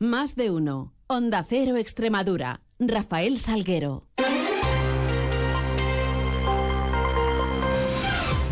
Más 0.00 0.36
de 0.36 0.52
uno. 0.52 0.94
Onda 1.08 1.42
Cero 1.42 1.76
Extremadura. 1.76 2.60
Rafael 2.78 3.40
Salguero. 3.40 4.06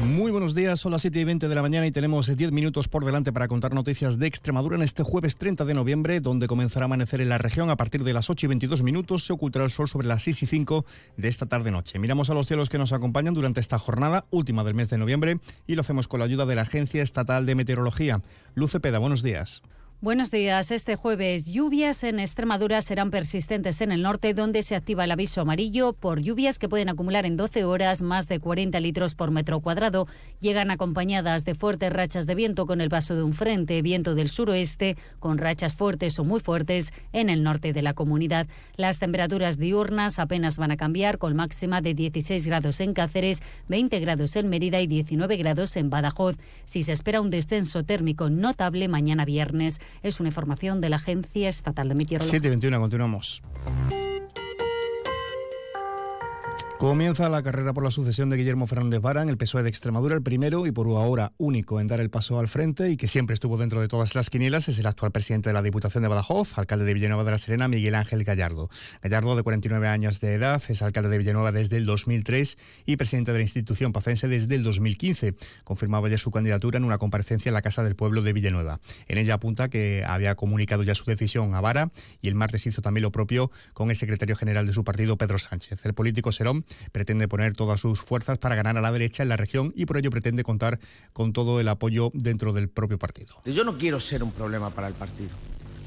Muy 0.08 0.32
buenos 0.32 0.56
días, 0.56 0.80
son 0.80 0.90
las 0.90 1.02
7 1.02 1.20
y 1.20 1.22
20 1.24 1.46
de 1.46 1.54
la 1.54 1.62
mañana 1.62 1.86
y 1.86 1.92
tenemos 1.92 2.36
10 2.36 2.50
minutos 2.50 2.88
por 2.88 3.04
delante 3.04 3.32
para 3.32 3.46
contar 3.46 3.74
noticias 3.74 4.18
de 4.18 4.26
Extremadura 4.26 4.74
en 4.74 4.82
este 4.82 5.04
jueves 5.04 5.36
30 5.36 5.64
de 5.64 5.74
noviembre, 5.74 6.18
donde 6.18 6.48
comenzará 6.48 6.82
a 6.84 6.86
amanecer 6.86 7.20
en 7.20 7.28
la 7.28 7.38
región 7.38 7.70
a 7.70 7.76
partir 7.76 8.02
de 8.02 8.12
las 8.12 8.28
8 8.28 8.46
y 8.46 8.48
22 8.48 8.82
minutos. 8.82 9.24
Se 9.24 9.32
ocultará 9.32 9.64
el 9.64 9.70
sol 9.70 9.86
sobre 9.86 10.08
las 10.08 10.24
6 10.24 10.42
y 10.42 10.46
5 10.46 10.84
de 11.16 11.28
esta 11.28 11.46
tarde-noche. 11.46 12.00
Miramos 12.00 12.28
a 12.28 12.34
los 12.34 12.48
cielos 12.48 12.70
que 12.70 12.78
nos 12.78 12.92
acompañan 12.92 13.34
durante 13.34 13.60
esta 13.60 13.78
jornada, 13.78 14.24
última 14.30 14.64
del 14.64 14.74
mes 14.74 14.90
de 14.90 14.98
noviembre, 14.98 15.38
y 15.68 15.76
lo 15.76 15.82
hacemos 15.82 16.08
con 16.08 16.18
la 16.18 16.26
ayuda 16.26 16.44
de 16.44 16.56
la 16.56 16.62
Agencia 16.62 17.04
Estatal 17.04 17.46
de 17.46 17.54
Meteorología. 17.54 18.20
Luce 18.56 18.80
Peda, 18.80 18.98
buenos 18.98 19.22
días. 19.22 19.62
Buenos 20.02 20.30
días. 20.30 20.72
Este 20.72 20.94
jueves 20.94 21.46
lluvias 21.46 22.04
en 22.04 22.20
Extremadura 22.20 22.82
serán 22.82 23.10
persistentes 23.10 23.80
en 23.80 23.92
el 23.92 24.02
norte, 24.02 24.34
donde 24.34 24.62
se 24.62 24.76
activa 24.76 25.04
el 25.04 25.10
aviso 25.10 25.40
amarillo 25.40 25.94
por 25.94 26.20
lluvias 26.20 26.58
que 26.58 26.68
pueden 26.68 26.90
acumular 26.90 27.24
en 27.24 27.38
12 27.38 27.64
horas 27.64 28.02
más 28.02 28.28
de 28.28 28.38
40 28.38 28.78
litros 28.80 29.14
por 29.14 29.30
metro 29.30 29.60
cuadrado. 29.60 30.06
Llegan 30.38 30.70
acompañadas 30.70 31.46
de 31.46 31.54
fuertes 31.54 31.90
rachas 31.90 32.26
de 32.26 32.34
viento 32.34 32.66
con 32.66 32.82
el 32.82 32.90
paso 32.90 33.16
de 33.16 33.22
un 33.22 33.32
frente, 33.32 33.80
viento 33.80 34.14
del 34.14 34.28
suroeste, 34.28 34.98
con 35.18 35.38
rachas 35.38 35.74
fuertes 35.74 36.18
o 36.18 36.24
muy 36.24 36.40
fuertes 36.40 36.92
en 37.14 37.30
el 37.30 37.42
norte 37.42 37.72
de 37.72 37.80
la 37.80 37.94
comunidad. 37.94 38.46
Las 38.76 38.98
temperaturas 38.98 39.56
diurnas 39.56 40.18
apenas 40.18 40.58
van 40.58 40.72
a 40.72 40.76
cambiar, 40.76 41.16
con 41.16 41.34
máxima 41.34 41.80
de 41.80 41.94
16 41.94 42.46
grados 42.46 42.80
en 42.80 42.92
Cáceres, 42.92 43.40
20 43.68 43.98
grados 44.00 44.36
en 44.36 44.50
Mérida 44.50 44.78
y 44.82 44.88
19 44.88 45.38
grados 45.38 45.74
en 45.78 45.88
Badajoz. 45.88 46.36
Si 46.66 46.82
se 46.82 46.92
espera 46.92 47.22
un 47.22 47.30
descenso 47.30 47.82
térmico 47.82 48.28
notable 48.28 48.88
mañana 48.88 49.24
viernes. 49.24 49.80
Es 50.02 50.20
una 50.20 50.28
información 50.28 50.80
de 50.80 50.88
la 50.90 50.96
Agencia 50.96 51.48
Estatal 51.48 51.88
de 51.88 51.94
Meteorología. 51.94 52.40
7.21, 52.40 52.78
continuamos. 52.78 53.42
Comienza 56.78 57.30
la 57.30 57.42
carrera 57.42 57.72
por 57.72 57.82
la 57.82 57.90
sucesión 57.90 58.28
de 58.28 58.36
Guillermo 58.36 58.66
Fernández 58.66 59.00
Vara 59.00 59.22
en 59.22 59.30
el 59.30 59.38
PSOE 59.38 59.62
de 59.62 59.70
Extremadura. 59.70 60.14
El 60.14 60.22
primero 60.22 60.66
y 60.66 60.72
por 60.72 60.86
ahora 60.88 61.32
único 61.38 61.80
en 61.80 61.86
dar 61.86 62.00
el 62.00 62.10
paso 62.10 62.38
al 62.38 62.48
frente 62.48 62.90
y 62.90 62.98
que 62.98 63.08
siempre 63.08 63.32
estuvo 63.32 63.56
dentro 63.56 63.80
de 63.80 63.88
todas 63.88 64.14
las 64.14 64.28
quinielas 64.28 64.68
es 64.68 64.78
el 64.78 64.86
actual 64.86 65.10
presidente 65.10 65.48
de 65.48 65.54
la 65.54 65.62
Diputación 65.62 66.02
de 66.02 66.08
Badajoz, 66.08 66.58
alcalde 66.58 66.84
de 66.84 66.92
Villanueva 66.92 67.24
de 67.24 67.30
la 67.30 67.38
Serena, 67.38 67.66
Miguel 67.66 67.94
Ángel 67.94 68.24
Gallardo. 68.24 68.68
Gallardo, 69.02 69.36
de 69.36 69.42
49 69.42 69.88
años 69.88 70.20
de 70.20 70.34
edad, 70.34 70.62
es 70.68 70.82
alcalde 70.82 71.08
de 71.08 71.16
Villanueva 71.16 71.50
desde 71.50 71.78
el 71.78 71.86
2003 71.86 72.58
y 72.84 72.96
presidente 72.96 73.32
de 73.32 73.38
la 73.38 73.42
institución 73.42 73.94
pacense 73.94 74.28
desde 74.28 74.54
el 74.54 74.62
2015. 74.62 75.34
Confirmaba 75.64 76.10
ya 76.10 76.18
su 76.18 76.30
candidatura 76.30 76.76
en 76.76 76.84
una 76.84 76.98
comparecencia 76.98 77.48
en 77.48 77.54
la 77.54 77.62
Casa 77.62 77.84
del 77.84 77.96
Pueblo 77.96 78.20
de 78.20 78.34
Villanueva. 78.34 78.80
En 79.08 79.16
ella 79.16 79.32
apunta 79.32 79.70
que 79.70 80.04
había 80.06 80.34
comunicado 80.34 80.82
ya 80.82 80.94
su 80.94 81.04
decisión 81.04 81.54
a 81.54 81.62
Vara 81.62 81.90
y 82.20 82.28
el 82.28 82.34
martes 82.34 82.66
hizo 82.66 82.82
también 82.82 83.02
lo 83.02 83.12
propio 83.12 83.50
con 83.72 83.88
el 83.88 83.96
secretario 83.96 84.36
general 84.36 84.66
de 84.66 84.74
su 84.74 84.84
partido, 84.84 85.16
Pedro 85.16 85.38
Sánchez. 85.38 85.86
El 85.86 85.94
político 85.94 86.32
Serón 86.32 86.65
pretende 86.92 87.28
poner 87.28 87.54
todas 87.54 87.80
sus 87.80 88.00
fuerzas 88.00 88.38
para 88.38 88.54
ganar 88.54 88.76
a 88.76 88.80
la 88.80 88.92
derecha 88.92 89.22
en 89.22 89.28
la 89.28 89.36
región 89.36 89.72
y 89.76 89.86
por 89.86 89.98
ello 89.98 90.10
pretende 90.10 90.42
contar 90.42 90.78
con 91.12 91.32
todo 91.32 91.60
el 91.60 91.68
apoyo 91.68 92.10
dentro 92.14 92.52
del 92.52 92.68
propio 92.68 92.98
partido. 92.98 93.36
Yo 93.44 93.64
no 93.64 93.78
quiero 93.78 94.00
ser 94.00 94.22
un 94.22 94.32
problema 94.32 94.70
para 94.70 94.88
el 94.88 94.94
partido. 94.94 95.30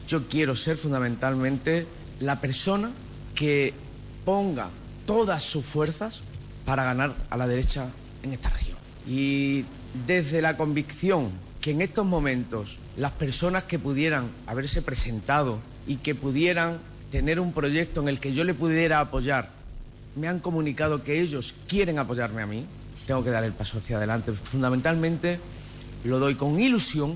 Yo 0.07 0.27
quiero 0.27 0.55
ser 0.55 0.77
fundamentalmente 0.77 1.85
la 2.19 2.41
persona 2.41 2.91
que 3.35 3.73
ponga 4.25 4.69
todas 5.05 5.43
sus 5.43 5.65
fuerzas 5.65 6.21
para 6.65 6.83
ganar 6.83 7.15
a 7.29 7.37
la 7.37 7.47
derecha 7.47 7.89
en 8.23 8.33
esta 8.33 8.49
región. 8.49 8.77
Y 9.07 9.65
desde 10.05 10.41
la 10.41 10.57
convicción 10.57 11.31
que 11.61 11.71
en 11.71 11.81
estos 11.81 12.05
momentos 12.05 12.77
las 12.97 13.11
personas 13.11 13.63
que 13.63 13.79
pudieran 13.79 14.29
haberse 14.47 14.81
presentado 14.81 15.59
y 15.87 15.97
que 15.97 16.15
pudieran 16.15 16.79
tener 17.11 17.39
un 17.39 17.53
proyecto 17.53 18.01
en 18.01 18.09
el 18.09 18.19
que 18.19 18.33
yo 18.33 18.43
le 18.43 18.53
pudiera 18.53 18.99
apoyar 18.99 19.49
me 20.15 20.27
han 20.27 20.39
comunicado 20.39 21.03
que 21.03 21.21
ellos 21.21 21.53
quieren 21.67 21.99
apoyarme 21.99 22.41
a 22.41 22.45
mí, 22.45 22.65
tengo 23.07 23.23
que 23.23 23.29
dar 23.29 23.43
el 23.43 23.53
paso 23.53 23.79
hacia 23.79 23.97
adelante. 23.97 24.31
Fundamentalmente 24.31 25.39
lo 26.03 26.19
doy 26.19 26.35
con 26.35 26.59
ilusión, 26.59 27.15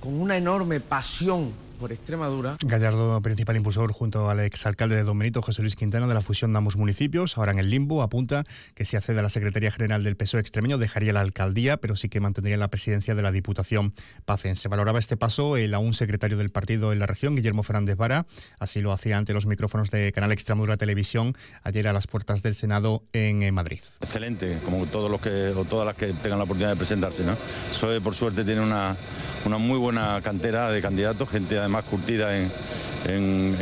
con 0.00 0.20
una 0.20 0.36
enorme 0.36 0.80
pasión 0.80 1.52
por 1.80 1.92
Extremadura. 1.92 2.58
Gallardo, 2.62 3.20
principal 3.22 3.56
impulsor 3.56 3.92
junto 3.92 4.28
al 4.28 4.40
exalcalde 4.40 4.96
de 4.96 5.02
Don 5.02 5.18
Benito, 5.18 5.40
José 5.40 5.62
Luis 5.62 5.76
Quintana, 5.76 6.06
de 6.06 6.12
la 6.12 6.20
fusión 6.20 6.52
de 6.52 6.58
ambos 6.58 6.76
municipios, 6.76 7.38
ahora 7.38 7.52
en 7.52 7.58
el 7.58 7.70
limbo, 7.70 8.02
apunta 8.02 8.44
que 8.74 8.84
si 8.84 8.96
accede 8.96 9.18
a 9.20 9.22
la 9.22 9.30
Secretaría 9.30 9.70
General 9.70 10.04
del 10.04 10.14
PSOE 10.16 10.40
extremeño 10.40 10.76
dejaría 10.76 11.14
la 11.14 11.20
alcaldía, 11.20 11.78
pero 11.78 11.96
sí 11.96 12.10
que 12.10 12.20
mantendría 12.20 12.58
la 12.58 12.68
presidencia 12.68 13.14
de 13.14 13.22
la 13.22 13.32
Diputación 13.32 13.94
Pacense. 14.26 14.68
Valoraba 14.68 14.98
este 14.98 15.16
paso 15.16 15.56
el 15.56 15.72
aún 15.72 15.94
secretario 15.94 16.36
del 16.36 16.50
partido 16.50 16.92
en 16.92 16.98
la 16.98 17.06
región, 17.06 17.34
Guillermo 17.34 17.62
Fernández 17.62 17.96
Vara, 17.96 18.26
así 18.58 18.82
lo 18.82 18.92
hacía 18.92 19.16
ante 19.16 19.32
los 19.32 19.46
micrófonos 19.46 19.90
de 19.90 20.12
Canal 20.12 20.32
Extremadura 20.32 20.76
Televisión 20.76 21.34
ayer 21.64 21.88
a 21.88 21.94
las 21.94 22.06
puertas 22.06 22.42
del 22.42 22.54
Senado 22.54 23.04
en 23.14 23.42
eh, 23.42 23.52
Madrid. 23.52 23.80
Excelente, 24.02 24.58
como 24.66 24.84
todos 24.86 25.10
los 25.10 25.20
que 25.20 25.48
o 25.56 25.64
todas 25.64 25.86
las 25.86 25.96
que 25.96 26.08
tengan 26.12 26.38
la 26.38 26.44
oportunidad 26.44 26.70
de 26.70 26.76
presentarse, 26.76 27.24
¿no? 27.24 27.36
PSOE 27.70 28.02
por 28.02 28.14
suerte 28.14 28.44
tiene 28.44 28.60
una 28.60 28.96
una 29.44 29.58
muy 29.58 29.78
buena 29.78 30.20
cantera 30.22 30.70
de 30.70 30.82
candidatos, 30.82 31.28
gente 31.28 31.58
además 31.58 31.69
curtida 31.82 32.36
en, 32.36 32.50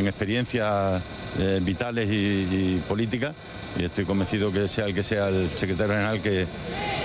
experiencias 0.06 1.02
eh, 1.38 1.60
vitales 1.62 2.08
y, 2.10 2.80
políticas 2.88 3.34
y 3.78 3.84
estoy 3.84 4.04
convencido 4.04 4.50
que 4.52 4.66
sea 4.66 4.86
el 4.86 4.94
que 4.94 5.02
sea 5.02 5.28
el 5.28 5.48
secretario 5.50 5.92
general 5.92 6.20
que, 6.20 6.46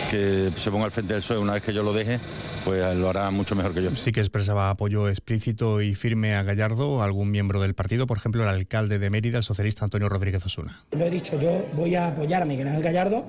que 0.10 0.52
se 0.56 0.72
ponga 0.72 0.86
al 0.86 0.92
frente 0.92 1.14
del 1.14 1.22
PSOE 1.22 1.38
una 1.38 1.54
vez 1.54 1.62
que 1.62 1.74
yo 1.74 1.84
lo 1.84 1.94
deje, 1.94 2.20
pues 2.66 2.96
lo 2.96 3.10
hará 3.10 3.30
mucho 3.32 3.56
mejor 3.56 3.74
que 3.74 3.84
yo. 3.84 3.96
Sí 3.96 4.12
que 4.12 4.22
expresaba 4.22 4.70
apoyo 4.70 5.10
explícito 5.10 5.82
y 5.82 5.94
firme 5.94 6.36
a 6.36 6.44
Gallardo, 6.44 7.04
algún 7.04 7.30
miembro 7.30 7.62
del 7.62 7.76
partido, 7.76 8.08
por 8.08 8.18
ejemplo 8.18 8.44
el 8.44 8.50
alcalde 8.50 9.00
de 9.00 9.10
Mérida, 9.10 9.38
el 9.38 9.44
socialista 9.44 9.86
Antonio 9.86 10.10
Rodríguez 10.10 10.46
Osuna. 10.46 10.84
Lo 10.92 11.06
he 11.06 11.10
dicho, 11.10 11.40
yo 11.40 11.68
voy 11.74 11.96
a 11.96 12.08
apoyar 12.08 12.42
a 12.42 12.46
Miguel 12.46 12.68
Ángel 12.68 12.84
Gallardo 12.84 13.26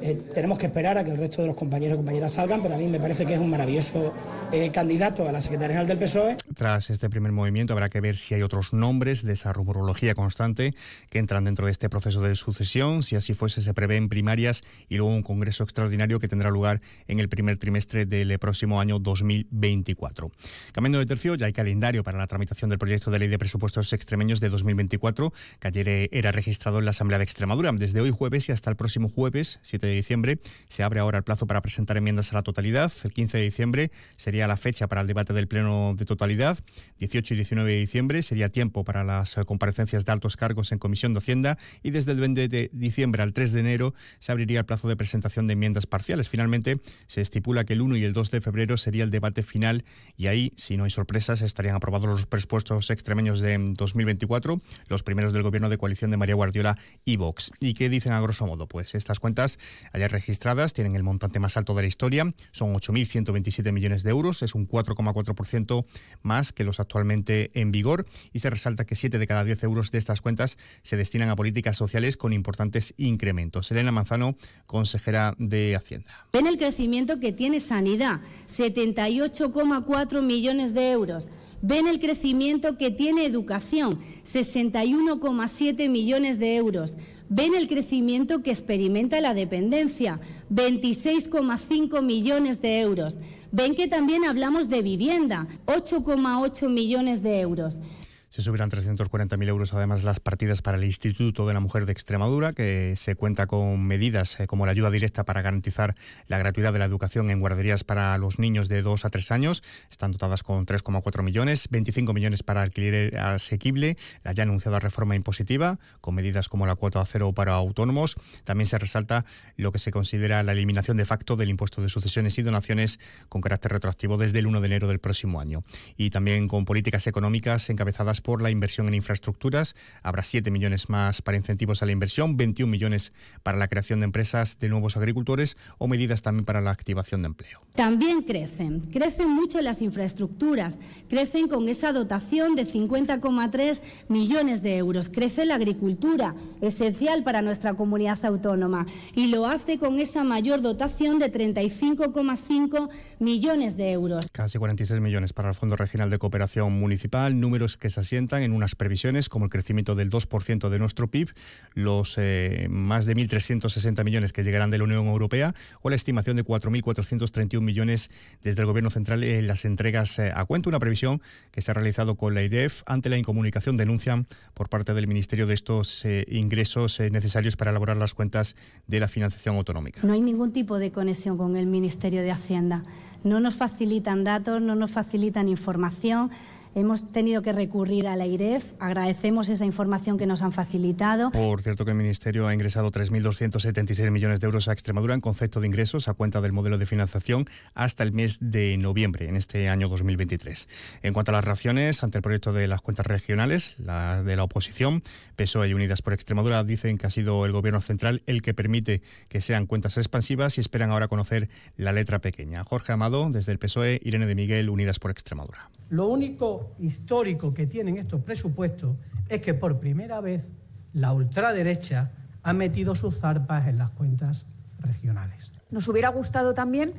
eh, 0.00 0.14
tenemos 0.34 0.58
que 0.58 0.66
esperar 0.66 0.98
a 0.98 1.04
que 1.04 1.10
el 1.10 1.18
resto 1.18 1.42
de 1.42 1.48
los 1.48 1.56
compañeros 1.56 1.94
y 1.94 1.96
compañeras 1.96 2.32
salgan, 2.32 2.62
pero 2.62 2.74
a 2.74 2.78
mí 2.78 2.86
me 2.86 3.00
parece 3.00 3.24
que 3.24 3.34
es 3.34 3.40
un 3.40 3.50
maravilloso 3.50 4.12
eh, 4.52 4.70
candidato 4.70 5.28
a 5.28 5.32
la 5.32 5.40
Secretaría 5.40 5.76
General 5.76 5.88
del 5.88 5.98
PSOE. 5.98 6.36
Tras 6.54 6.90
este 6.90 7.08
primer 7.08 7.32
movimiento 7.32 7.72
habrá 7.72 7.88
que 7.88 8.00
ver 8.00 8.16
si 8.16 8.34
hay 8.34 8.42
otros 8.42 8.72
nombres 8.72 9.22
de 9.22 9.32
esa 9.32 9.52
rumorología 9.52 10.14
constante 10.14 10.74
que 11.08 11.18
entran 11.18 11.44
dentro 11.44 11.66
de 11.66 11.72
este 11.72 11.88
proceso 11.88 12.20
de 12.20 12.34
sucesión. 12.36 13.02
Si 13.02 13.16
así 13.16 13.34
fuese, 13.34 13.60
se 13.60 13.74
prevé 13.74 13.96
en 13.96 14.08
primarias 14.08 14.62
y 14.88 14.96
luego 14.96 15.12
un 15.12 15.22
congreso 15.22 15.64
extraordinario 15.64 16.20
que 16.20 16.28
tendrá 16.28 16.50
lugar 16.50 16.80
en 17.08 17.18
el 17.18 17.28
primer 17.28 17.56
trimestre 17.56 18.06
del 18.06 18.38
próximo 18.38 18.80
año 18.80 18.98
2024. 18.98 20.30
Cambiando 20.72 20.98
de 20.98 21.06
tercio, 21.06 21.34
ya 21.34 21.46
hay 21.46 21.52
calendario 21.52 22.04
para 22.04 22.18
la 22.18 22.26
tramitación 22.26 22.70
del 22.70 22.78
proyecto 22.78 23.10
de 23.10 23.18
ley 23.18 23.28
de 23.28 23.38
presupuestos 23.38 23.92
extremeños 23.92 24.40
de 24.40 24.48
2024, 24.48 25.32
que 25.58 25.68
ayer 25.68 26.08
era 26.12 26.32
registrado 26.32 26.78
en 26.78 26.84
la 26.84 26.90
Asamblea 26.90 27.18
de 27.18 27.24
Extremadura. 27.24 27.72
Desde 27.72 28.00
hoy 28.00 28.10
jueves 28.10 28.48
y 28.48 28.52
hasta 28.52 28.70
el 28.70 28.76
próximo 28.76 29.08
jueves, 29.08 29.58
7 29.62 29.85
de 29.86 29.94
diciembre. 29.94 30.38
Se 30.68 30.82
abre 30.82 31.00
ahora 31.00 31.18
el 31.18 31.24
plazo 31.24 31.46
para 31.46 31.62
presentar 31.62 31.96
enmiendas 31.96 32.32
a 32.32 32.36
la 32.36 32.42
totalidad. 32.42 32.92
El 33.04 33.12
15 33.12 33.38
de 33.38 33.44
diciembre 33.44 33.90
sería 34.16 34.46
la 34.46 34.56
fecha 34.56 34.86
para 34.88 35.00
el 35.00 35.06
debate 35.06 35.32
del 35.32 35.48
Pleno 35.48 35.94
de 35.96 36.04
totalidad. 36.04 36.58
18 36.98 37.34
y 37.34 37.36
19 37.36 37.72
de 37.72 37.78
diciembre 37.78 38.22
sería 38.22 38.48
tiempo 38.48 38.84
para 38.84 39.04
las 39.04 39.36
comparecencias 39.46 40.04
de 40.04 40.12
altos 40.12 40.36
cargos 40.36 40.72
en 40.72 40.78
Comisión 40.78 41.14
de 41.14 41.18
Hacienda 41.18 41.58
y 41.82 41.90
desde 41.90 42.12
el 42.12 42.20
20 42.20 42.48
de 42.48 42.70
diciembre 42.72 43.22
al 43.22 43.32
3 43.32 43.52
de 43.52 43.60
enero 43.60 43.94
se 44.18 44.32
abriría 44.32 44.60
el 44.60 44.66
plazo 44.66 44.88
de 44.88 44.96
presentación 44.96 45.46
de 45.46 45.54
enmiendas 45.54 45.86
parciales. 45.86 46.28
Finalmente, 46.28 46.80
se 47.06 47.20
estipula 47.20 47.64
que 47.64 47.74
el 47.74 47.82
1 47.82 47.96
y 47.96 48.04
el 48.04 48.12
2 48.12 48.30
de 48.30 48.40
febrero 48.40 48.76
sería 48.76 49.04
el 49.04 49.10
debate 49.10 49.42
final 49.42 49.84
y 50.16 50.26
ahí, 50.26 50.52
si 50.56 50.76
no 50.76 50.84
hay 50.84 50.90
sorpresas, 50.90 51.42
estarían 51.42 51.76
aprobados 51.76 52.08
los 52.08 52.26
presupuestos 52.26 52.90
extremeños 52.90 53.40
de 53.40 53.56
2024, 53.76 54.60
los 54.88 55.02
primeros 55.02 55.32
del 55.32 55.42
gobierno 55.42 55.68
de 55.68 55.78
coalición 55.78 56.10
de 56.10 56.16
María 56.16 56.34
Guardiola 56.34 56.78
y 57.04 57.16
Vox. 57.16 57.52
¿Y 57.60 57.74
qué 57.74 57.88
dicen 57.88 58.12
a 58.12 58.20
grosso 58.20 58.46
modo? 58.46 58.66
Pues 58.66 58.94
estas 58.94 59.20
cuentas 59.20 59.58
Allá 59.92 60.08
registradas 60.08 60.72
tienen 60.72 60.96
el 60.96 61.02
montante 61.02 61.38
más 61.38 61.56
alto 61.56 61.74
de 61.74 61.82
la 61.82 61.88
historia, 61.88 62.30
son 62.52 62.74
8.127 62.74 63.72
millones 63.72 64.02
de 64.02 64.10
euros, 64.10 64.42
es 64.42 64.54
un 64.54 64.66
4,4% 64.68 65.84
más 66.22 66.52
que 66.52 66.64
los 66.64 66.80
actualmente 66.80 67.50
en 67.54 67.72
vigor 67.72 68.06
y 68.32 68.40
se 68.40 68.50
resalta 68.50 68.84
que 68.84 68.96
7 68.96 69.18
de 69.18 69.26
cada 69.26 69.44
10 69.44 69.62
euros 69.64 69.90
de 69.90 69.98
estas 69.98 70.20
cuentas 70.20 70.58
se 70.82 70.96
destinan 70.96 71.30
a 71.30 71.36
políticas 71.36 71.76
sociales 71.76 72.16
con 72.16 72.32
importantes 72.32 72.94
incrementos. 72.96 73.70
Elena 73.70 73.92
Manzano, 73.92 74.36
consejera 74.66 75.34
de 75.38 75.76
Hacienda. 75.76 76.26
Ven 76.32 76.46
el 76.46 76.58
crecimiento 76.58 77.20
que 77.20 77.32
tiene 77.32 77.60
Sanidad, 77.60 78.20
78,4 78.48 80.22
millones 80.22 80.74
de 80.74 80.90
euros. 80.92 81.28
Ven 81.62 81.86
el 81.86 81.98
crecimiento 81.98 82.76
que 82.76 82.90
tiene 82.90 83.24
educación, 83.24 83.98
61,7 84.24 85.88
millones 85.88 86.38
de 86.38 86.56
euros 86.56 86.94
ven 87.28 87.54
el 87.54 87.66
crecimiento 87.66 88.42
que 88.42 88.50
experimenta 88.50 89.20
la 89.20 89.34
dependencia, 89.34 90.20
26,5 90.50 92.02
millones 92.02 92.62
de 92.62 92.80
euros. 92.80 93.18
Ven 93.52 93.74
que 93.74 93.88
también 93.88 94.24
hablamos 94.24 94.68
de 94.68 94.82
vivienda, 94.82 95.48
8,8 95.66 96.68
millones 96.68 97.22
de 97.22 97.40
euros. 97.40 97.78
Se 98.28 98.42
subirán 98.42 98.70
340.000 98.70 99.48
euros 99.48 99.72
además 99.72 100.02
las 100.02 100.20
partidas 100.20 100.60
para 100.60 100.76
el 100.76 100.84
Instituto 100.84 101.46
de 101.46 101.54
la 101.54 101.60
Mujer 101.60 101.86
de 101.86 101.92
Extremadura, 101.92 102.52
que 102.52 102.94
se 102.96 103.14
cuenta 103.14 103.46
con 103.46 103.86
medidas 103.86 104.40
eh, 104.40 104.46
como 104.46 104.66
la 104.66 104.72
ayuda 104.72 104.90
directa 104.90 105.24
para 105.24 105.42
garantizar 105.42 105.94
la 106.26 106.36
gratuidad 106.36 106.72
de 106.72 106.80
la 106.80 106.84
educación 106.84 107.30
en 107.30 107.40
guarderías 107.40 107.84
para 107.84 108.18
los 108.18 108.38
niños 108.38 108.68
de 108.68 108.82
2 108.82 109.04
a 109.04 109.10
3 109.10 109.30
años. 109.30 109.62
Están 109.90 110.12
dotadas 110.12 110.42
con 110.42 110.66
3,4 110.66 111.22
millones, 111.22 111.68
25 111.70 112.12
millones 112.12 112.42
para 112.42 112.62
alquiler 112.62 113.16
asequible, 113.18 113.96
la 114.22 114.32
ya 114.32 114.42
anunciada 114.42 114.80
reforma 114.80 115.14
impositiva, 115.14 115.78
con 116.00 116.14
medidas 116.14 116.48
como 116.48 116.66
la 116.66 116.74
cuota 116.74 117.04
cero 117.06 117.32
para 117.32 117.54
autónomos. 117.54 118.16
También 118.44 118.66
se 118.66 118.78
resalta 118.78 119.24
lo 119.56 119.72
que 119.72 119.78
se 119.78 119.92
considera 119.92 120.42
la 120.42 120.52
eliminación 120.52 120.96
de 120.96 121.04
facto 121.04 121.36
del 121.36 121.48
impuesto 121.48 121.80
de 121.80 121.88
sucesiones 121.88 122.38
y 122.38 122.42
donaciones 122.42 122.98
con 123.28 123.40
carácter 123.40 123.72
retroactivo 123.72 124.16
desde 124.16 124.40
el 124.40 124.46
1 124.46 124.60
de 124.60 124.66
enero 124.66 124.88
del 124.88 124.98
próximo 124.98 125.40
año. 125.40 125.62
Y 125.96 126.10
también 126.10 126.48
con 126.48 126.64
políticas 126.64 127.06
económicas 127.06 127.70
encabezadas 127.70 128.20
por 128.26 128.42
la 128.42 128.50
inversión 128.50 128.88
en 128.88 128.94
infraestructuras. 128.94 129.76
Habrá 130.02 130.24
7 130.24 130.50
millones 130.50 130.88
más 130.88 131.22
para 131.22 131.36
incentivos 131.36 131.80
a 131.84 131.86
la 131.86 131.92
inversión, 131.92 132.36
21 132.36 132.68
millones 132.68 133.12
para 133.44 133.56
la 133.56 133.68
creación 133.68 134.00
de 134.00 134.06
empresas 134.06 134.58
de 134.58 134.68
nuevos 134.68 134.96
agricultores 134.96 135.56
o 135.78 135.86
medidas 135.86 136.22
también 136.22 136.44
para 136.44 136.60
la 136.60 136.72
activación 136.72 137.22
de 137.22 137.26
empleo. 137.26 137.60
También 137.76 138.22
crecen, 138.22 138.80
crecen 138.80 139.30
mucho 139.30 139.62
las 139.62 139.80
infraestructuras, 139.80 140.76
crecen 141.08 141.46
con 141.46 141.68
esa 141.68 141.92
dotación 141.92 142.56
de 142.56 142.66
50,3 142.66 143.80
millones 144.08 144.60
de 144.60 144.76
euros, 144.76 145.08
crece 145.08 145.44
la 145.44 145.54
agricultura, 145.54 146.34
esencial 146.60 147.22
para 147.22 147.42
nuestra 147.42 147.74
comunidad 147.74 148.24
autónoma, 148.24 148.88
y 149.14 149.28
lo 149.28 149.46
hace 149.46 149.78
con 149.78 150.00
esa 150.00 150.24
mayor 150.24 150.62
dotación 150.62 151.20
de 151.20 151.32
35,5 151.32 152.88
millones 153.20 153.76
de 153.76 153.92
euros. 153.92 154.28
Casi 154.32 154.58
46 154.58 154.98
millones 154.98 155.32
para 155.32 155.50
el 155.50 155.54
Fondo 155.54 155.76
Regional 155.76 156.10
de 156.10 156.18
Cooperación 156.18 156.72
Municipal, 156.72 157.38
números 157.38 157.76
que 157.76 157.88
se 157.88 158.00
asientan 158.06 158.42
en 158.42 158.52
unas 158.52 158.76
previsiones 158.76 159.28
como 159.28 159.46
el 159.46 159.50
crecimiento 159.50 159.96
del 159.96 160.10
2% 160.10 160.68
de 160.68 160.78
nuestro 160.78 161.08
PIB, 161.08 161.30
los 161.74 162.14
eh, 162.18 162.68
más 162.70 163.04
de 163.04 163.16
1.360 163.16 164.04
millones 164.04 164.32
que 164.32 164.44
llegarán 164.44 164.70
de 164.70 164.78
la 164.78 164.84
Unión 164.84 165.06
Europea 165.06 165.54
o 165.82 165.90
la 165.90 165.96
estimación 165.96 166.36
de 166.36 166.44
4.431 166.44 167.60
millones 167.60 168.10
desde 168.42 168.60
el 168.60 168.66
Gobierno 168.66 168.90
Central 168.90 169.24
en 169.24 169.48
las 169.48 169.64
entregas 169.64 170.20
eh, 170.20 170.32
a 170.32 170.44
cuenta, 170.44 170.68
una 170.68 170.78
previsión 170.78 171.20
que 171.50 171.62
se 171.62 171.72
ha 171.72 171.74
realizado 171.74 172.14
con 172.14 172.34
la 172.34 172.44
IDEF 172.44 172.82
ante 172.86 173.08
la 173.08 173.18
incomunicación 173.18 173.76
denuncian 173.76 174.28
por 174.54 174.68
parte 174.68 174.94
del 174.94 175.08
Ministerio 175.08 175.48
de 175.48 175.54
estos 175.54 176.04
eh, 176.04 176.24
ingresos 176.28 177.00
necesarios 177.00 177.56
para 177.56 177.72
elaborar 177.72 177.96
las 177.96 178.14
cuentas 178.14 178.54
de 178.86 179.00
la 179.00 179.08
financiación 179.08 179.56
autonómica. 179.56 180.02
No 180.04 180.12
hay 180.12 180.20
ningún 180.20 180.52
tipo 180.52 180.78
de 180.78 180.92
conexión 180.92 181.36
con 181.36 181.56
el 181.56 181.66
Ministerio 181.66 182.22
de 182.22 182.30
Hacienda. 182.30 182.84
No 183.24 183.40
nos 183.40 183.56
facilitan 183.56 184.22
datos, 184.22 184.62
no 184.62 184.76
nos 184.76 184.92
facilitan 184.92 185.48
información. 185.48 186.30
Hemos 186.76 187.10
tenido 187.10 187.40
que 187.40 187.54
recurrir 187.54 188.06
a 188.06 188.16
la 188.16 188.26
IREF. 188.26 188.74
Agradecemos 188.78 189.48
esa 189.48 189.64
información 189.64 190.18
que 190.18 190.26
nos 190.26 190.42
han 190.42 190.52
facilitado. 190.52 191.30
Por 191.30 191.62
cierto, 191.62 191.86
que 191.86 191.92
el 191.92 191.96
Ministerio 191.96 192.46
ha 192.46 192.52
ingresado 192.52 192.90
3.276 192.90 194.10
millones 194.10 194.40
de 194.40 194.44
euros 194.44 194.68
a 194.68 194.74
Extremadura 194.74 195.14
en 195.14 195.22
concepto 195.22 195.60
de 195.60 195.68
ingresos 195.68 196.06
a 196.06 196.12
cuenta 196.12 196.42
del 196.42 196.52
modelo 196.52 196.76
de 196.76 196.84
financiación 196.84 197.46
hasta 197.72 198.02
el 198.02 198.12
mes 198.12 198.36
de 198.42 198.76
noviembre 198.76 199.26
en 199.26 199.36
este 199.36 199.70
año 199.70 199.88
2023. 199.88 200.68
En 201.02 201.14
cuanto 201.14 201.30
a 201.30 201.32
las 201.32 201.46
raciones, 201.46 202.02
ante 202.02 202.18
el 202.18 202.22
proyecto 202.22 202.52
de 202.52 202.66
las 202.66 202.82
cuentas 202.82 203.06
regionales, 203.06 203.76
la 203.78 204.22
de 204.22 204.36
la 204.36 204.44
oposición, 204.44 205.02
PSOE 205.36 205.68
y 205.68 205.72
Unidas 205.72 206.02
por 206.02 206.12
Extremadura 206.12 206.62
dicen 206.62 206.98
que 206.98 207.06
ha 207.06 207.10
sido 207.10 207.46
el 207.46 207.52
Gobierno 207.52 207.80
central 207.80 208.20
el 208.26 208.42
que 208.42 208.52
permite 208.52 209.00
que 209.30 209.40
sean 209.40 209.64
cuentas 209.64 209.96
expansivas 209.96 210.58
y 210.58 210.60
esperan 210.60 210.90
ahora 210.90 211.08
conocer 211.08 211.48
la 211.78 211.92
letra 211.92 212.18
pequeña. 212.18 212.64
Jorge 212.64 212.92
Amado, 212.92 213.30
desde 213.30 213.52
el 213.52 213.58
PSOE, 213.58 213.98
Irene 214.04 214.26
de 214.26 214.34
Miguel, 214.34 214.68
Unidas 214.68 214.98
por 214.98 215.10
Extremadura. 215.10 215.70
Lo 215.88 216.08
único 216.08 216.65
histórico 216.78 217.54
que 217.54 217.66
tienen 217.66 217.96
estos 217.96 218.22
presupuestos 218.22 218.96
es 219.28 219.40
que 219.40 219.54
por 219.54 219.80
primera 219.80 220.20
vez 220.20 220.50
la 220.92 221.12
ultraderecha 221.12 222.12
ha 222.42 222.52
metido 222.52 222.94
sus 222.94 223.18
zarpas 223.18 223.66
en 223.66 223.78
las 223.78 223.90
cuentas 223.90 224.46
regionales. 224.78 225.50
Nos 225.70 225.88
hubiera 225.88 226.08
gustado 226.08 226.54
también 226.54 226.92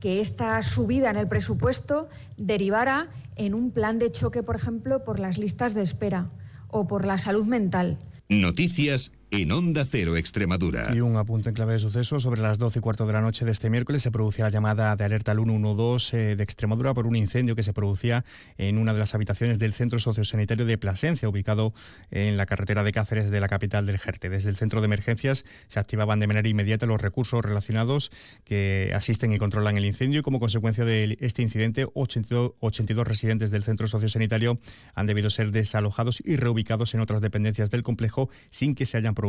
que 0.00 0.20
esta 0.20 0.62
subida 0.62 1.10
en 1.10 1.16
el 1.16 1.28
presupuesto 1.28 2.08
derivara 2.36 3.08
en 3.36 3.54
un 3.54 3.70
plan 3.70 3.98
de 3.98 4.12
choque, 4.12 4.42
por 4.42 4.56
ejemplo, 4.56 5.02
por 5.02 5.18
las 5.18 5.38
listas 5.38 5.74
de 5.74 5.82
espera 5.82 6.30
o 6.68 6.86
por 6.86 7.06
la 7.06 7.16
salud 7.18 7.46
mental. 7.46 7.98
Noticias 8.28 9.12
en 9.36 9.50
Onda 9.50 9.84
Cero 9.84 10.16
Extremadura. 10.16 10.94
Y 10.94 11.00
un 11.00 11.16
apunte 11.16 11.48
en 11.48 11.54
clave 11.54 11.72
de 11.72 11.78
suceso. 11.80 12.20
Sobre 12.20 12.40
las 12.40 12.58
12 12.58 12.78
y 12.78 12.82
cuarto 12.82 13.06
de 13.06 13.12
la 13.12 13.20
noche 13.20 13.44
de 13.44 13.50
este 13.50 13.68
miércoles 13.68 14.02
se 14.02 14.12
producía 14.12 14.44
la 14.44 14.50
llamada 14.50 14.94
de 14.94 15.04
alerta 15.04 15.32
al 15.32 15.38
112 15.38 16.32
eh, 16.32 16.36
de 16.36 16.44
Extremadura 16.44 16.94
por 16.94 17.06
un 17.06 17.16
incendio 17.16 17.56
que 17.56 17.64
se 17.64 17.72
producía 17.72 18.24
en 18.58 18.78
una 18.78 18.92
de 18.92 19.00
las 19.00 19.14
habitaciones 19.14 19.58
del 19.58 19.72
Centro 19.72 19.98
Sociosanitario 19.98 20.66
de 20.66 20.78
Plasencia, 20.78 21.28
ubicado 21.28 21.74
en 22.12 22.36
la 22.36 22.46
carretera 22.46 22.84
de 22.84 22.92
Cáceres 22.92 23.30
de 23.30 23.40
la 23.40 23.48
capital 23.48 23.86
del 23.86 23.98
Jerte. 23.98 24.28
Desde 24.28 24.50
el 24.50 24.56
centro 24.56 24.80
de 24.80 24.84
emergencias 24.84 25.44
se 25.66 25.80
activaban 25.80 26.20
de 26.20 26.28
manera 26.28 26.48
inmediata 26.48 26.86
los 26.86 27.00
recursos 27.00 27.44
relacionados 27.44 28.12
que 28.44 28.92
asisten 28.94 29.32
y 29.32 29.38
controlan 29.38 29.76
el 29.76 29.84
incendio 29.84 30.20
y 30.20 30.22
como 30.22 30.38
consecuencia 30.38 30.84
de 30.84 31.18
este 31.20 31.42
incidente 31.42 31.86
82, 31.92 32.52
82 32.60 33.06
residentes 33.06 33.50
del 33.50 33.64
centro 33.64 33.88
sociosanitario 33.88 34.58
han 34.94 35.06
debido 35.06 35.28
ser 35.28 35.50
desalojados 35.50 36.22
y 36.24 36.36
reubicados 36.36 36.94
en 36.94 37.00
otras 37.00 37.20
dependencias 37.20 37.70
del 37.70 37.82
complejo 37.82 38.28
sin 38.50 38.76
que 38.76 38.86
se 38.86 38.96
hayan 38.96 39.14
producido 39.14 39.23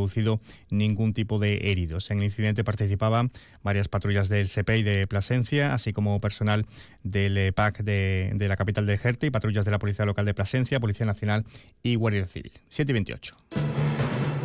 ningún 0.69 1.13
tipo 1.13 1.39
de 1.39 1.71
heridos. 1.71 2.11
En 2.11 2.19
el 2.19 2.25
incidente 2.25 2.63
participaban 2.63 3.31
varias 3.63 3.87
patrullas 3.87 4.29
del 4.29 4.47
CPI 4.49 4.83
de 4.83 5.07
Plasencia, 5.07 5.73
así 5.73 5.93
como 5.93 6.19
personal 6.19 6.65
del 7.03 7.53
PAC 7.53 7.83
de, 7.83 8.31
de 8.35 8.47
la 8.47 8.57
capital 8.57 8.85
de 8.85 8.97
Jerte 8.97 9.27
y 9.27 9.31
patrullas 9.31 9.65
de 9.65 9.71
la 9.71 9.79
Policía 9.79 10.05
Local 10.05 10.25
de 10.25 10.33
Plasencia, 10.33 10.79
Policía 10.79 11.05
Nacional 11.05 11.45
y 11.81 11.95
Guardia 11.95 12.27
Civil. 12.27 12.51
7 12.69 12.91
y 12.91 12.93
28. 12.93 13.35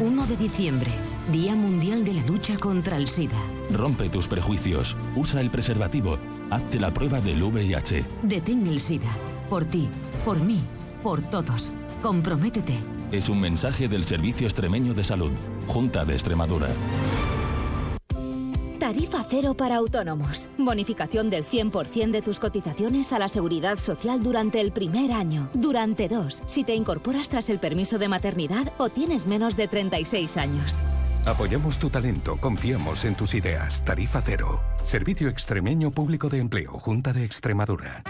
1 0.00 0.26
de 0.26 0.36
diciembre, 0.36 0.90
Día 1.30 1.54
Mundial 1.54 2.04
de 2.04 2.14
la 2.14 2.26
Lucha 2.26 2.56
contra 2.56 2.96
el 2.96 3.06
SIDA. 3.06 3.38
Rompe 3.70 4.08
tus 4.08 4.28
prejuicios, 4.28 4.96
usa 5.14 5.42
el 5.42 5.50
preservativo, 5.50 6.18
hazte 6.50 6.80
la 6.80 6.90
prueba 6.90 7.20
del 7.20 7.42
VIH. 7.42 8.06
Detén 8.22 8.66
el 8.66 8.80
SIDA. 8.80 9.14
Por 9.50 9.66
ti, 9.66 9.90
por 10.24 10.40
mí, 10.40 10.60
por 11.02 11.20
todos. 11.22 11.72
Comprométete. 12.02 12.99
Es 13.12 13.28
un 13.28 13.40
mensaje 13.40 13.88
del 13.88 14.04
Servicio 14.04 14.46
Extremeño 14.46 14.94
de 14.94 15.02
Salud, 15.02 15.32
Junta 15.66 16.04
de 16.04 16.12
Extremadura. 16.12 16.68
Tarifa 18.78 19.26
cero 19.28 19.54
para 19.54 19.76
autónomos. 19.76 20.48
Bonificación 20.56 21.28
del 21.28 21.44
100% 21.44 22.12
de 22.12 22.22
tus 22.22 22.38
cotizaciones 22.38 23.12
a 23.12 23.18
la 23.18 23.28
seguridad 23.28 23.78
social 23.78 24.22
durante 24.22 24.60
el 24.60 24.70
primer 24.70 25.10
año. 25.10 25.50
Durante 25.54 26.08
dos, 26.08 26.44
si 26.46 26.62
te 26.62 26.76
incorporas 26.76 27.28
tras 27.28 27.50
el 27.50 27.58
permiso 27.58 27.98
de 27.98 28.08
maternidad 28.08 28.72
o 28.78 28.88
tienes 28.90 29.26
menos 29.26 29.56
de 29.56 29.66
36 29.66 30.36
años. 30.36 30.80
Apoyamos 31.26 31.80
tu 31.80 31.90
talento, 31.90 32.36
confiamos 32.36 33.04
en 33.04 33.16
tus 33.16 33.34
ideas. 33.34 33.84
Tarifa 33.84 34.22
cero. 34.24 34.62
Servicio 34.84 35.28
Extremeño 35.28 35.90
Público 35.90 36.28
de 36.28 36.38
Empleo, 36.38 36.72
Junta 36.74 37.12
de 37.12 37.24
Extremadura. 37.24 38.04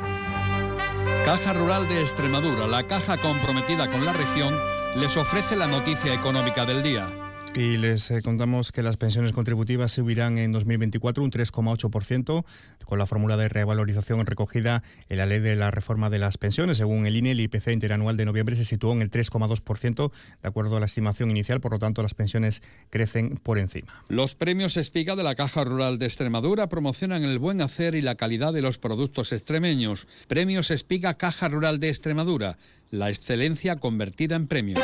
Caja 1.25 1.55
Rural 1.55 1.89
de 1.89 2.03
Extremadura, 2.03 2.67
la 2.67 2.87
caja 2.87 3.17
comprometida 3.17 3.91
con 3.91 4.05
la 4.05 4.13
región 4.13 4.55
les 4.97 5.17
ofrece 5.17 5.57
la 5.57 5.67
noticia 5.67 6.13
económica 6.13 6.65
del 6.65 6.83
día. 6.83 7.20
Y 7.57 7.77
les 7.79 8.11
eh, 8.13 8.23
contamos 8.23 8.71
que 8.71 8.83
las 8.83 8.97
pensiones 8.97 9.33
contributivas 9.33 9.91
subirán 9.91 10.39
en 10.39 10.53
2024 10.53 11.23
un 11.23 11.33
3,8% 11.33 12.45
con 12.85 12.99
la 12.99 13.07
fórmula 13.07 13.37
de 13.37 13.49
revalorización 13.49 14.25
recogida 14.25 14.85
en 15.09 15.19
la 15.19 15.27
ley 15.27 15.41
de 15.41 15.57
la 15.57 15.73
reforma 15.73 16.11
de 16.11 16.21
las 16.21 16.39
pensiones. 16.39 16.79
Según 16.79 17.07
el 17.07 17.17
INE, 17.17 17.33
el 17.33 17.41
IPC 17.41 17.69
interanual 17.69 18.17
de 18.17 18.25
noviembre 18.25 18.55
se 18.55 18.63
situó 18.65 18.93
en 18.93 19.03
el 19.03 19.11
3,2% 19.11 20.13
de 20.43 20.49
acuerdo 20.49 20.77
a 20.77 20.81
la 20.81 20.87
estimación 20.87 21.31
inicial, 21.31 21.61
por 21.61 21.73
lo 21.73 21.81
tanto 21.81 22.03
las 22.03 22.15
pensiones 22.15 22.63
crecen 22.89 23.37
por 23.43 23.59
encima. 23.59 23.89
Los 24.09 24.37
premios 24.37 24.77
Espiga 24.77 25.17
de 25.17 25.25
la 25.25 25.35
Caja 25.35 25.65
Rural 25.65 25.99
de 25.99 26.07
Extremadura 26.07 26.69
promocionan 26.69 27.25
el 27.25 27.41
buen 27.41 27.63
hacer 27.63 27.97
y 27.97 28.01
la 28.01 28.15
calidad 28.15 28.53
de 28.53 28.63
los 28.63 28.79
productos 28.79 29.33
extremeños. 29.33 30.07
Premios 30.29 30.71
Espiga 30.71 31.15
Caja 31.15 31.49
Rural 31.49 31.81
de 31.81 31.89
Extremadura, 31.89 32.59
la 32.91 33.11
excelencia 33.11 33.77
convertida 33.77 34.37
en 34.37 34.47
premio. 34.47 34.79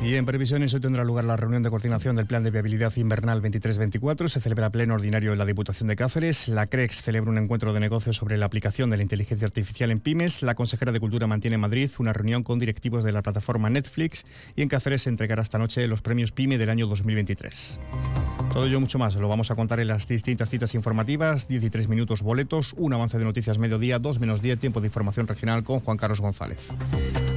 Y 0.00 0.14
en 0.14 0.24
previsiones 0.24 0.72
hoy 0.74 0.80
tendrá 0.80 1.02
lugar 1.02 1.24
la 1.24 1.36
reunión 1.36 1.62
de 1.64 1.70
coordinación 1.70 2.14
del 2.14 2.26
Plan 2.26 2.44
de 2.44 2.52
Viabilidad 2.52 2.94
Invernal 2.96 3.42
23-24. 3.42 4.28
Se 4.28 4.40
celebra 4.40 4.70
pleno 4.70 4.94
ordinario 4.94 5.32
en 5.32 5.38
la 5.38 5.44
Diputación 5.44 5.88
de 5.88 5.96
Cáceres. 5.96 6.46
La 6.46 6.68
CREX 6.68 7.02
celebra 7.02 7.32
un 7.32 7.38
encuentro 7.38 7.72
de 7.72 7.80
negocios 7.80 8.16
sobre 8.16 8.38
la 8.38 8.46
aplicación 8.46 8.90
de 8.90 8.96
la 8.96 9.02
inteligencia 9.02 9.46
artificial 9.46 9.90
en 9.90 9.98
pymes. 9.98 10.42
La 10.42 10.54
consejera 10.54 10.92
de 10.92 11.00
Cultura 11.00 11.26
mantiene 11.26 11.56
en 11.56 11.60
Madrid 11.60 11.90
una 11.98 12.12
reunión 12.12 12.44
con 12.44 12.60
directivos 12.60 13.02
de 13.02 13.10
la 13.10 13.22
plataforma 13.22 13.70
Netflix. 13.70 14.24
Y 14.54 14.62
en 14.62 14.68
Cáceres 14.68 15.02
se 15.02 15.08
entregará 15.08 15.42
esta 15.42 15.58
noche 15.58 15.86
los 15.88 16.00
premios 16.00 16.30
PYME 16.30 16.58
del 16.58 16.70
año 16.70 16.86
2023. 16.86 17.80
Todo 18.52 18.66
ello 18.66 18.78
mucho 18.78 19.00
más 19.00 19.16
lo 19.16 19.28
vamos 19.28 19.50
a 19.50 19.56
contar 19.56 19.80
en 19.80 19.88
las 19.88 20.06
distintas 20.06 20.48
citas 20.48 20.74
informativas. 20.74 21.48
13 21.48 21.88
minutos 21.88 22.22
boletos, 22.22 22.72
un 22.76 22.92
avance 22.94 23.18
de 23.18 23.24
noticias 23.24 23.58
mediodía, 23.58 23.98
2 23.98 24.20
menos 24.20 24.42
10 24.42 24.60
tiempo 24.60 24.80
de 24.80 24.86
información 24.86 25.26
regional 25.26 25.64
con 25.64 25.80
Juan 25.80 25.96
Carlos 25.96 26.20
González. 26.20 26.68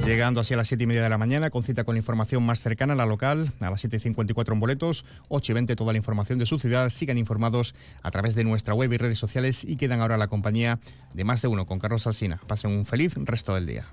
Llegando 0.04 0.40
hacia 0.40 0.56
las 0.56 0.66
7 0.66 0.82
y 0.82 0.86
media 0.88 1.02
de 1.04 1.08
la 1.08 1.16
mañana 1.16 1.48
con 1.50 1.62
cita 1.62 1.84
con 1.84 1.94
la 1.94 2.00
información 2.00 2.42
más 2.42 2.60
cercana 2.60 2.94
a 2.94 2.96
la 2.96 3.06
local, 3.06 3.52
a 3.60 3.70
las 3.70 3.80
7 3.80 3.98
y 3.98 4.00
54 4.00 4.52
en 4.52 4.60
boletos, 4.60 5.04
8 5.28 5.52
y 5.52 5.54
20 5.54 5.76
toda 5.76 5.92
la 5.92 5.96
información 5.96 6.40
de 6.40 6.46
su 6.46 6.58
ciudad. 6.58 6.90
Sigan 6.90 7.18
informados 7.18 7.76
a 8.02 8.10
través 8.10 8.34
de 8.34 8.42
nuestra 8.42 8.74
web 8.74 8.92
y 8.92 8.96
redes 8.96 9.18
sociales 9.18 9.62
y 9.62 9.76
quedan 9.76 10.00
ahora 10.00 10.16
la 10.16 10.26
compañía 10.26 10.80
de 11.14 11.22
más 11.22 11.40
de 11.40 11.48
uno 11.48 11.66
con 11.66 11.78
Carlos 11.78 12.08
Alsina. 12.08 12.40
Pasen 12.48 12.72
un 12.72 12.84
feliz 12.84 13.14
resto 13.16 13.54
del 13.54 13.66
día. 13.66 13.86